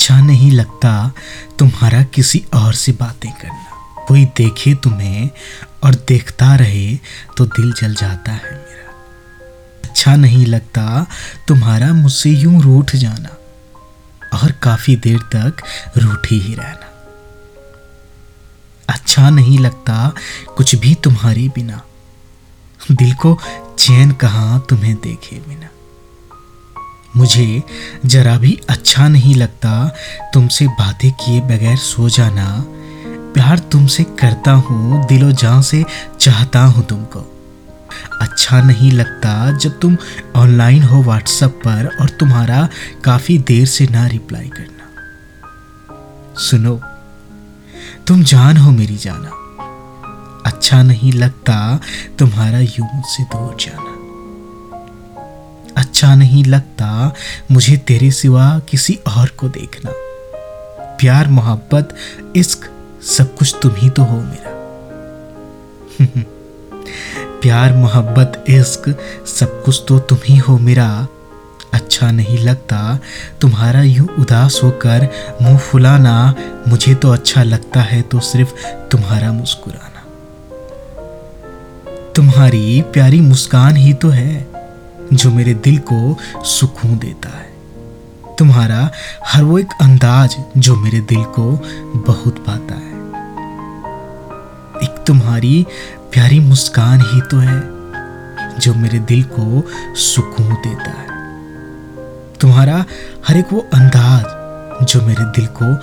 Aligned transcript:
अच्छा 0.00 0.20
नहीं 0.20 0.50
लगता 0.50 0.90
तुम्हारा 1.58 2.02
किसी 2.02 2.38
और 2.54 2.74
से 2.74 2.92
बातें 2.92 3.30
करना। 3.32 4.04
कोई 4.08 4.24
देखे 4.24 4.74
तुम्हें 4.74 5.30
और 5.84 5.94
देखता 6.08 6.54
रहे 6.56 6.94
तो 7.36 7.44
दिल 7.46 7.72
जल 7.72 7.94
जाता 7.94 8.32
है 8.32 8.52
मेरा। 8.52 8.92
अच्छा 9.84 10.16
नहीं 10.16 10.46
लगता 10.46 11.06
तुम्हारा 11.48 11.92
मुझसे 11.92 12.30
यूँ 12.30 12.62
रूठ 12.62 12.94
जाना 12.96 13.36
और 14.38 14.52
काफ़ी 14.52 14.96
देर 14.96 15.18
तक 15.34 15.62
रूठी 15.96 16.38
ही 16.40 16.54
रहना। 16.54 16.88
अच्छा 18.88 19.30
नहीं 19.30 19.58
लगता 19.58 20.14
कुछ 20.56 20.74
भी 20.74 20.94
तुम्हारी 20.94 21.48
बिना। 21.48 21.82
दिल 22.92 23.14
को 23.14 23.38
चैन 23.78 24.12
कहाँ 24.12 24.66
तुम्हें 24.70 24.94
देखे 24.94 25.36
बिना। 25.36 25.68
मुझे 27.16 27.62
जरा 28.06 28.36
भी 28.38 28.58
अच्छा 28.70 29.08
नहीं 29.08 29.34
लगता 29.34 29.72
तुमसे 30.34 30.66
बातें 30.66 31.10
किए 31.12 31.40
बगैर 31.40 31.76
सो 31.76 32.08
जाना। 32.08 32.64
प्यार 33.34 33.58
तुमसे 33.58 34.04
करता 34.20 34.52
हूँ, 34.52 35.06
दिलो 35.06 35.30
जान 35.32 35.62
से 35.62 35.84
चाहता 36.20 36.60
हूँ 36.64 36.86
तुमको। 36.86 37.20
अच्छा 38.20 38.60
नहीं 38.62 38.92
लगता 38.92 39.58
जब 39.58 39.78
तुम 39.80 39.96
ऑनलाइन 40.36 40.82
हो 40.82 41.02
व्हाट्सएप 41.02 41.60
पर 41.64 41.86
और 42.00 42.08
तुम्हारा 42.10 42.68
काफ़ी 43.04 43.38
देर 43.38 43.66
से 43.66 43.86
ना 43.86 44.06
रिप्लाई 44.06 44.48
करना। 44.48 46.34
सुनो, 46.40 46.80
तुम 48.06 48.22
जान 48.24 48.56
हो 48.56 48.70
मेरी 48.70 48.96
जाना। 48.96 49.30
अच्छा 50.46 50.82
नहीं 50.82 51.12
लगता 51.12 51.80
तुम्हारा 52.18 52.58
यूँ 52.58 53.02
से 53.04 53.22
दूर 53.24 53.56
जाना। 53.60 53.99
अच्छा 56.00 56.14
नहीं 56.14 56.44
लगता, 56.44 57.14
मुझे 57.50 57.76
तेरे 57.76 58.10
सिवा 58.10 58.58
किसी 58.58 58.98
और 59.18 59.28
को 59.28 59.48
देखना। 59.48 59.90
प्यार, 60.96 61.28
मोहब्बत, 61.28 61.94
इश्क, 62.36 62.70
सब 63.02 63.36
कुछ 63.36 63.56
तुम 63.62 63.72
ही 63.76 63.90
तो 63.90 64.02
हो 64.02 64.20
मेरा। 64.20 64.50
प्यार, 67.42 67.72
मोहब्बत, 67.72 68.44
इश्क, 68.48 68.98
सब 69.26 69.62
कुछ 69.64 69.84
तो 69.88 69.98
तुम 69.98 70.18
ही 70.24 70.36
हो 70.36 70.58
मेरा। 70.58 71.08
अच्छा 71.72 72.10
नहीं 72.10 72.38
लगता, 72.38 73.00
तुम्हारा 73.40 73.82
यूँ 73.82 74.08
उदास 74.18 74.60
होकर 74.62 75.08
मुँह 75.42 75.58
फुलाना, 75.58 76.34
मुझे 76.68 76.94
तो 76.94 77.10
अच्छा 77.10 77.42
लगता 77.42 77.80
है 77.80 78.02
तो 78.02 78.20
सिर्फ़ 78.20 78.66
तुम्हारा 78.66 79.32
मुस्कुराना। 79.32 80.04
तुम्हारी 82.12 82.82
प्यारी 82.82 83.20
मुस्कान 83.20 83.76
ही 83.76 83.92
तो 83.92 84.08
है। 84.08 84.49
जो 85.12 85.30
मेरे 85.30 85.54
दिल 85.54 85.78
को 85.78 86.18
सुकून 86.44 86.98
देता 86.98 87.28
है। 87.28 87.50
तुम्हारा 88.36 88.90
हर 89.26 89.42
वो 89.42 89.58
एक 89.58 89.72
अंदाज 89.80 90.36
जो 90.56 90.76
मेरे 90.76 91.00
दिल 91.00 91.24
को 91.24 91.52
बहुत 91.96 92.38
पाता 92.38 92.74
है। 92.74 92.90
एक 94.82 95.04
तुम्हारी 95.06 95.66
प्यारी 96.12 96.40
मुस्कान 96.40 97.00
ही 97.00 97.20
तो 97.20 97.36
है, 97.36 97.60
जो 98.58 98.74
मेरे 98.74 98.98
दिल 98.98 99.22
को 99.22 99.62
सुकून 99.94 100.54
देता 100.54 100.90
है। 100.90 101.08
तुम्हारा 102.40 102.84
हर 103.28 103.36
एक 103.36 103.52
वो 103.52 103.60
अंदाज 103.74 104.86
जो 104.86 105.02
मेरे 105.02 105.24
दिल 105.24 105.46
को 105.46 105.74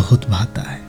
बहुत 0.00 0.30
भाता 0.30 0.62
है। 0.62 0.80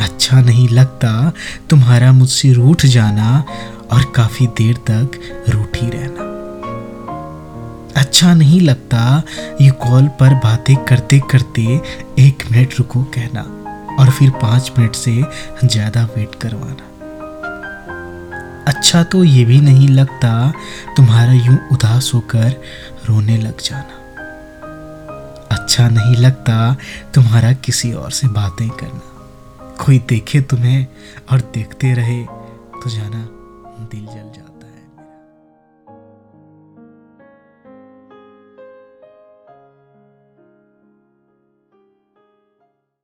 अच्छा 0.00 0.40
नहीं 0.40 0.68
लगता 0.68 1.32
तुम्हारा 1.70 2.12
मुझसे 2.12 2.52
रूठ 2.52 2.86
जाना 2.86 3.44
और 3.92 4.12
काफ़ी 4.16 4.46
देर 4.46 4.76
तक 4.76 5.10
रूठी 5.48 5.65
अच्छा 8.16 8.32
नहीं 8.34 8.60
लगता। 8.60 9.22
ये 9.60 9.70
कॉल 9.80 10.06
पर 10.20 10.34
बातें 10.34 10.76
करते 10.84 11.18
करते 11.30 11.62
एक 12.18 12.44
मिनट 12.52 12.74
रुको 12.78 13.02
कहना 13.14 13.42
और 13.94 14.10
फिर 14.10 14.30
पाँच 14.42 14.70
मिनट 14.78 14.94
से 14.94 15.12
ज़्यादा 15.64 16.04
वेट 16.16 16.34
करवाना। 16.34 16.86
अच्छा 18.68 19.02
तो 19.04 19.22
ये 19.24 19.44
भी 19.44 19.60
नहीं 19.60 19.88
लगता 19.88 20.32
तुम्हारा 20.96 21.32
यूँ 21.32 21.58
उदास 21.72 22.10
होकर 22.14 22.48
रोने 23.08 23.36
लग 23.36 23.60
जाना। 23.60 24.00
अच्छा 25.50 25.88
नहीं 25.90 26.16
लगता 26.16 26.74
तुम्हारा 27.14 27.52
किसी 27.60 27.92
और 27.94 28.10
से 28.12 28.28
बातें 28.32 28.68
करना। 28.70 29.76
कोई 29.84 29.98
देखे 30.08 30.40
तुम्हें 30.40 30.86
और 31.32 31.50
देखते 31.54 31.94
रहे 31.94 32.22
तो 32.24 32.90
जाना 32.90 33.26
दिल 33.84 34.06
जल 34.06 34.30
जाता। 34.34 34.55